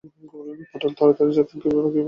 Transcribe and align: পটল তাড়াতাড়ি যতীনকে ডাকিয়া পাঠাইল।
পটল 0.71 0.91
তাড়াতাড়ি 0.97 1.31
যতীনকে 1.37 1.67
ডাকিয়া 1.67 1.83
পাঠাইল। 1.83 1.97